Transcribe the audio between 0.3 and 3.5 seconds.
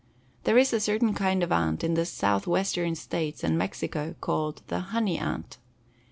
There is a curious kind of ant in the southwestern states